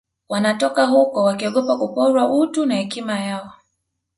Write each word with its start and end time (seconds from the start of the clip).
wanatoka 0.29 0.85
huko 0.85 1.23
wakiogopa 1.23 1.77
kuporwa 1.77 2.33
utu 2.33 2.65
na 2.65 2.75
hekima 2.75 3.19
yao 3.19 3.51